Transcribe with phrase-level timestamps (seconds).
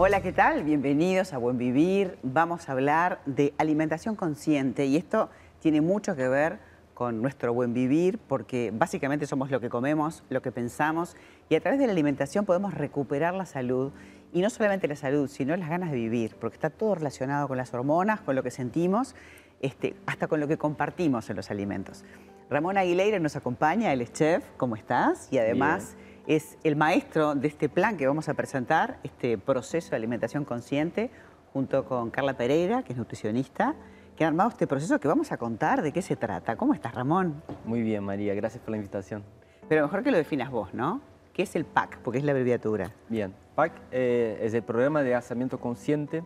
[0.00, 0.62] Hola, ¿qué tal?
[0.62, 2.20] Bienvenidos a Buen Vivir.
[2.22, 5.28] Vamos a hablar de alimentación consciente y esto
[5.58, 6.60] tiene mucho que ver
[6.94, 11.16] con nuestro buen vivir porque básicamente somos lo que comemos, lo que pensamos
[11.48, 13.90] y a través de la alimentación podemos recuperar la salud
[14.32, 17.56] y no solamente la salud, sino las ganas de vivir, porque está todo relacionado con
[17.56, 19.16] las hormonas, con lo que sentimos,
[19.62, 22.04] este, hasta con lo que compartimos en los alimentos.
[22.48, 25.26] Ramón Aguilera nos acompaña, él es chef, ¿cómo estás?
[25.32, 25.96] Y además
[26.28, 31.10] es el maestro de este plan que vamos a presentar, este proceso de alimentación consciente,
[31.54, 33.74] junto con Carla Pereira, que es nutricionista,
[34.14, 36.54] que han armado este proceso que vamos a contar de qué se trata.
[36.56, 37.42] ¿Cómo estás, Ramón?
[37.64, 39.24] Muy bien, María, gracias por la invitación.
[39.70, 41.00] Pero mejor que lo definas vos, ¿no?
[41.32, 41.98] ¿Qué es el PAC?
[42.02, 42.92] Porque es la abreviatura.
[43.08, 46.24] Bien, PAC eh, es el programa de adelgazamiento consciente,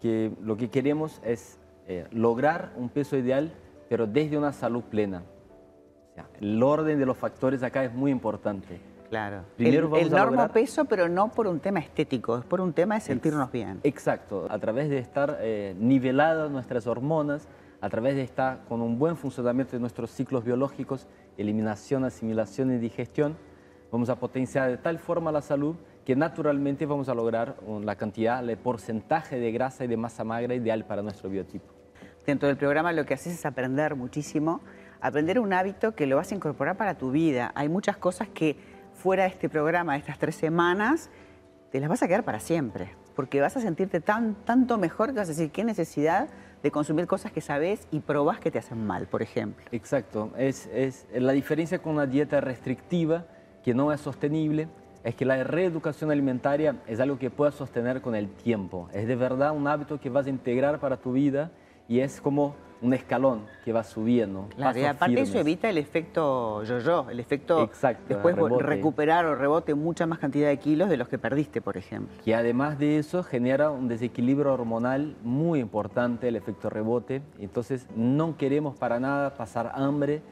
[0.00, 1.58] que lo que queremos es
[1.88, 3.52] eh, lograr un peso ideal,
[3.88, 5.24] pero desde una salud plena.
[6.12, 8.78] O sea, el orden de los factores acá es muy importante.
[9.08, 9.44] Claro.
[9.56, 13.00] Primero el, vamos peso, pero no por un tema estético, es por un tema de
[13.00, 13.80] sentirnos bien.
[13.84, 17.48] Exacto, a través de estar eh, niveladas nuestras hormonas,
[17.80, 22.78] a través de estar con un buen funcionamiento de nuestros ciclos biológicos, eliminación, asimilación y
[22.78, 23.36] digestión,
[23.92, 28.48] vamos a potenciar de tal forma la salud que naturalmente vamos a lograr la cantidad,
[28.48, 31.66] el porcentaje de grasa y de masa magra ideal para nuestro biotipo.
[32.24, 34.60] Dentro del programa lo que haces es aprender muchísimo,
[35.00, 37.52] aprender un hábito que lo vas a incorporar para tu vida.
[37.54, 38.56] Hay muchas cosas que
[38.96, 41.10] fuera de este programa, de estas tres semanas,
[41.70, 45.18] te las vas a quedar para siempre, porque vas a sentirte tan, tanto mejor que
[45.18, 46.28] vas a decir, qué necesidad
[46.62, 49.64] de consumir cosas que sabes y probás que te hacen mal, por ejemplo.
[49.72, 53.26] Exacto, es, es la diferencia con una dieta restrictiva
[53.62, 54.68] que no es sostenible,
[55.04, 59.14] es que la reeducación alimentaria es algo que puedas sostener con el tiempo, es de
[59.14, 61.52] verdad un hábito que vas a integrar para tu vida
[61.88, 64.48] y es como un escalón que va subiendo.
[64.54, 69.74] Claro, y aparte eso evita el efecto yo-yo, el efecto Exacto, después recuperar o rebote
[69.74, 72.14] mucha más cantidad de kilos de los que perdiste, por ejemplo.
[72.24, 77.22] Y además de eso genera un desequilibrio hormonal muy importante, el efecto rebote.
[77.38, 80.22] Entonces no queremos para nada pasar hambre,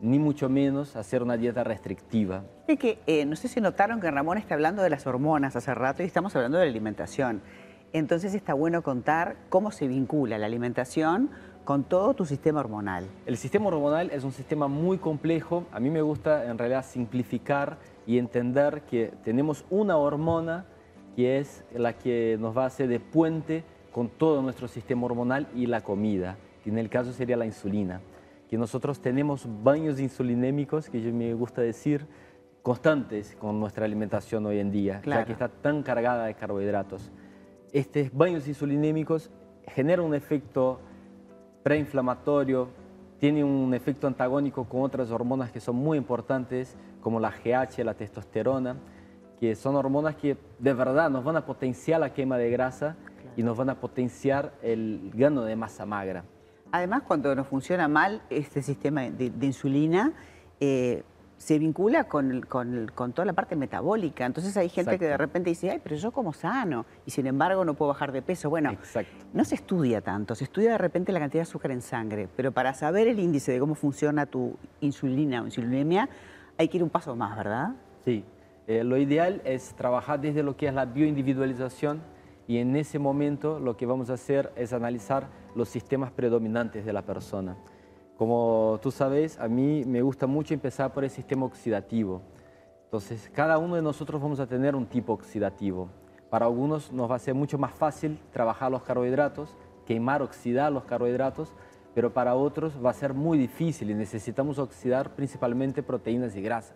[0.00, 2.42] ni mucho menos hacer una dieta restrictiva.
[2.66, 5.72] Es que, eh, no sé si notaron que Ramón está hablando de las hormonas hace
[5.74, 7.40] rato y estamos hablando de la alimentación.
[7.92, 11.28] Entonces está bueno contar cómo se vincula la alimentación
[11.64, 13.06] con todo tu sistema hormonal.
[13.26, 15.66] El sistema hormonal es un sistema muy complejo.
[15.72, 17.76] A mí me gusta en realidad simplificar
[18.06, 20.64] y entender que tenemos una hormona
[21.14, 25.46] que es la que nos va a hacer de puente con todo nuestro sistema hormonal
[25.54, 28.00] y la comida, que en el caso sería la insulina.
[28.48, 32.06] Que nosotros tenemos baños insulinémicos, que yo me gusta decir,
[32.62, 37.10] constantes con nuestra alimentación hoy en día, ya que está tan cargada de carbohidratos.
[37.72, 39.30] Estos baños insulinémicos
[39.66, 40.78] generan un efecto
[41.62, 42.68] preinflamatorio,
[43.18, 47.94] tiene un efecto antagónico con otras hormonas que son muy importantes, como la GH, la
[47.94, 48.76] testosterona,
[49.40, 52.96] que son hormonas que de verdad nos van a potenciar la quema de grasa
[53.36, 56.24] y nos van a potenciar el gano de masa magra.
[56.72, 60.12] Además, cuando nos funciona mal este sistema de, insulina,
[60.60, 61.04] eh,
[61.42, 62.46] se vincula con,
[63.12, 64.24] toda la parte metabólica.
[64.24, 67.64] Entonces hay gente que de repente dice, ay, pero yo como sano, y sin embargo
[67.64, 68.48] no puedo bajar de peso.
[68.48, 68.76] Bueno,
[69.32, 72.52] no se estudia tanto, se estudia de repente la cantidad de azúcar en sangre, pero
[72.52, 76.08] para saber el índice de cómo funciona tu insulina o insulinemia,
[76.56, 77.70] hay que ir un paso más, ¿verdad?
[78.04, 78.24] Sí,
[78.68, 82.02] eh, lo ideal es trabajar desde lo que es la bioindividualización
[82.46, 85.26] y en ese momento lo que vamos a hacer es analizar
[85.56, 87.56] los sistemas predominantes de la persona.
[88.16, 92.22] Como tú sabes, a mí me gusta mucho empezar por el sistema oxidativo.
[92.84, 95.88] Entonces, cada uno de nosotros vamos a tener un tipo oxidativo.
[96.28, 99.56] Para algunos nos va a ser mucho más fácil trabajar los carbohidratos,
[99.86, 101.54] quemar, oxidar los carbohidratos,
[101.94, 106.74] pero para otros va a ser muy difícil y necesitamos oxidar principalmente proteínas y grasa.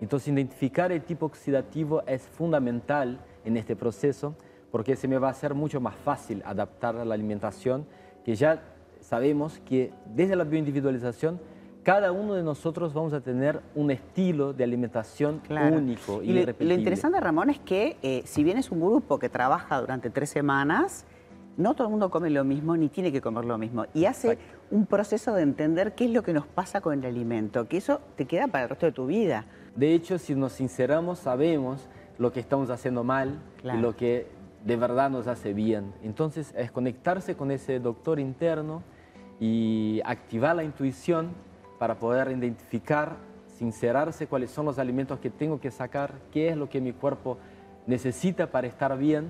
[0.00, 4.34] Entonces, identificar el tipo oxidativo es fundamental en este proceso
[4.70, 7.86] porque se me va a hacer mucho más fácil adaptar a la alimentación
[8.24, 8.62] que ya
[9.10, 11.40] sabemos que desde la bioindividualización
[11.82, 16.74] cada uno de nosotros vamos a tener un estilo de alimentación único y, y Lo
[16.74, 21.06] interesante, Ramón, es que eh, si bien es un grupo que trabaja durante tres semanas,
[21.56, 23.86] no todo el mundo come lo mismo ni tiene que comer lo mismo.
[23.94, 24.38] Y hace
[24.70, 28.00] un proceso de entender qué es lo que nos pasa con el alimento, que eso
[28.14, 29.46] te queda para el resto de tu vida.
[29.74, 34.28] De hecho, si nos sinceramos, sabemos lo que estamos haciendo mal y lo que
[34.64, 35.94] de verdad nos hace bien.
[36.04, 38.84] Entonces, es conectarse con ese doctor interno
[39.40, 41.30] y activar la intuición
[41.78, 43.16] para poder identificar,
[43.56, 47.38] sincerarse cuáles son los alimentos que tengo que sacar, qué es lo que mi cuerpo
[47.86, 49.28] necesita para estar bien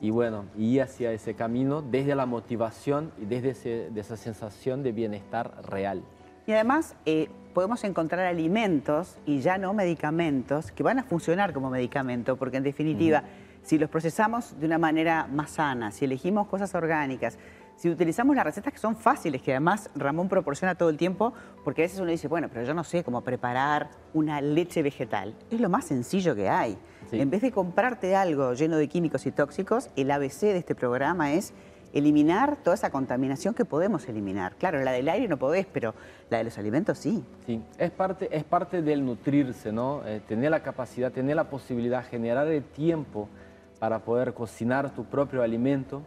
[0.00, 5.52] y bueno, ir hacia ese camino desde la motivación y desde esa sensación de bienestar
[5.68, 6.02] real.
[6.46, 11.68] Y además eh, podemos encontrar alimentos y ya no medicamentos que van a funcionar como
[11.68, 13.24] medicamento, porque en definitiva
[13.62, 17.38] si los procesamos de una manera más sana, si elegimos cosas orgánicas,
[17.78, 21.32] si utilizamos las recetas que son fáciles, que además Ramón proporciona todo el tiempo,
[21.62, 25.32] porque a veces uno dice, bueno, pero yo no sé cómo preparar una leche vegetal.
[25.48, 26.76] Es lo más sencillo que hay.
[27.12, 31.32] En vez de comprarte algo lleno de químicos y tóxicos, el ABC de este programa
[31.32, 31.54] es
[31.92, 34.56] eliminar toda esa contaminación que podemos eliminar.
[34.56, 35.94] Claro, la del aire no podés, pero
[36.30, 37.24] la de los alimentos sí.
[37.46, 40.02] Sí, es parte, es parte del nutrirse, ¿no?
[40.04, 43.28] Eh, tener la capacidad, tener la posibilidad, generar el tiempo
[43.78, 46.02] para poder cocinar tu propio alimento.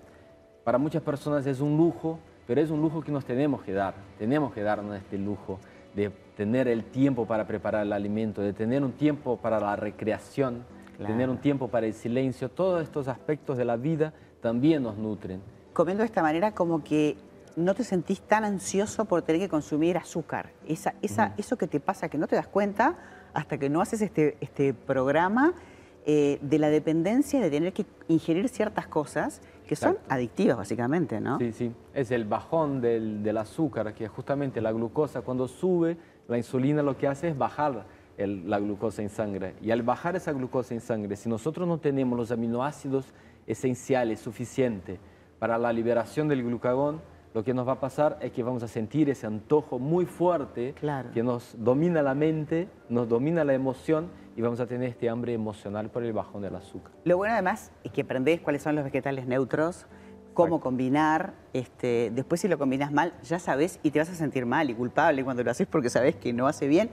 [0.63, 3.93] Para muchas personas es un lujo, pero es un lujo que nos tenemos que dar.
[4.17, 5.59] Tenemos que darnos este lujo
[5.95, 10.63] de tener el tiempo para preparar el alimento, de tener un tiempo para la recreación,
[10.97, 12.49] tener un tiempo para el silencio.
[12.49, 15.41] Todos estos aspectos de la vida también nos nutren
[15.73, 17.17] comiendo de esta manera como que
[17.55, 20.51] no te sentís tan ansioso por tener que consumir azúcar.
[20.67, 22.95] Esa, esa, Eso que te pasa, que no te das cuenta
[23.33, 25.53] hasta que no haces este, este programa
[26.05, 31.37] eh, de la dependencia de tener que ingerir ciertas cosas que son adictivas básicamente, ¿no?
[31.39, 31.71] Sí, sí.
[31.93, 35.21] Es el bajón del, del, azúcar, que es justamente la glucosa.
[35.21, 37.85] Cuando sube, la insulina lo que hace es bajar
[38.17, 39.55] el, la glucosa en sangre.
[39.61, 43.13] Y al bajar esa glucosa en sangre, si nosotros no tenemos los aminoácidos
[43.47, 44.99] esenciales suficientes,
[45.41, 47.01] para la liberación del glucagón,
[47.33, 50.75] lo que nos va a pasar es que vamos a sentir ese antojo muy fuerte
[51.13, 55.33] que nos domina la mente, nos domina la emoción y vamos a tener este hambre
[55.33, 56.91] emocional por el bajón del azúcar.
[57.03, 59.87] Lo bueno además es que aprendés cuáles son los vegetales neutros,
[60.33, 64.45] cómo combinar, este, después si lo combinas mal ya sabes y te vas a sentir
[64.45, 66.89] mal y culpable cuando lo haces porque sabes que no hace bien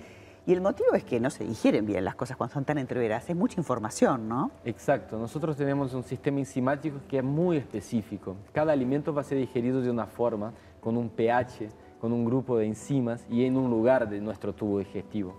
[0.48, 3.28] y el motivo es que no se digieren bien las cosas cuando son tan entreveras.
[3.28, 4.50] Es mucha información, ¿no?
[4.64, 5.18] Exacto.
[5.18, 8.34] Nosotros tenemos un sistema enzimático que es muy específico.
[8.52, 11.68] Cada alimento va a ser digerido de una forma, con un pH,
[12.00, 15.34] con un grupo de enzimas y en un lugar de nuestro tubo digestivo.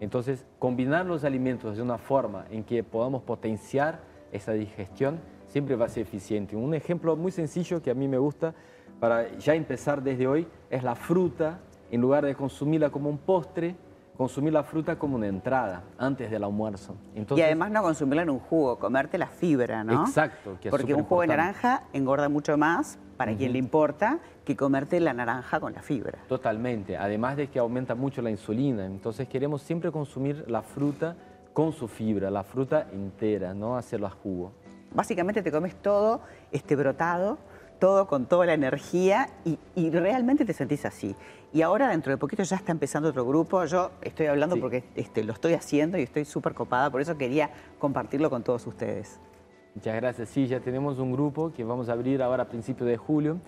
[0.00, 4.00] Entonces, combinar los alimentos de una forma en que podamos potenciar
[4.32, 6.56] esa digestión siempre va a ser eficiente.
[6.56, 8.54] Un ejemplo muy sencillo que a mí me gusta
[9.00, 11.60] para ya empezar desde hoy es la fruta.
[11.90, 13.76] En lugar de consumirla como un postre,
[14.16, 16.96] consumir la fruta como una entrada antes del almuerzo.
[17.14, 20.04] y además no consumirla en un jugo, comerte la fibra, ¿no?
[20.04, 20.56] Exacto.
[20.70, 25.12] Porque un jugo de naranja engorda mucho más, para quien le importa, que comerte la
[25.12, 26.18] naranja con la fibra.
[26.28, 26.96] Totalmente.
[26.96, 28.86] Además de que aumenta mucho la insulina.
[28.86, 31.16] Entonces queremos siempre consumir la fruta
[31.52, 34.52] con su fibra, la fruta entera, no hacerlo a jugo.
[34.92, 36.20] Básicamente te comes todo
[36.52, 37.38] este brotado
[37.78, 41.14] todo con toda la energía y, realmente te sentís así.
[41.52, 43.64] Y ahora dentro de poquito ya está empezando otro grupo.
[43.66, 47.50] Yo estoy hablando porque este, lo estoy haciendo y estoy súper copada, por eso quería
[47.78, 49.20] compartirlo con todos ustedes.
[49.74, 50.28] Muchas gracias.
[50.28, 53.38] Sí, ya tenemos un grupo que vamos a abrir ahora a principios de julio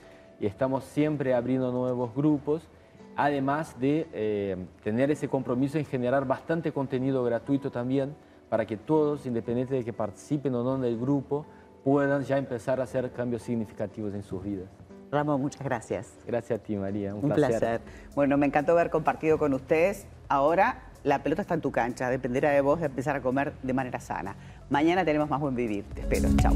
[0.40, 2.68] y estamos siempre abriendo nuevos grupos,
[3.14, 8.14] además de eh, tener ese compromiso en generar bastante contenido gratuito también
[8.48, 11.46] para que todos, independientemente de que participen o no en el grupo,
[11.84, 14.68] puedan ya empezar a hacer cambios significativos en sus vidas.
[15.10, 16.12] Ramón, muchas gracias.
[16.26, 17.14] Gracias a ti, María.
[17.14, 17.80] Un, placer.
[18.16, 20.06] Bueno, me encantó haber compartido con ustedes.
[20.28, 22.10] Ahora la pelota está en tu cancha.
[22.10, 24.34] Dependerá de vos de empezar a comer de manera sana.
[24.68, 25.84] Mañana tenemos más buen vivir.
[25.94, 26.28] Te espero.
[26.36, 26.54] Chao.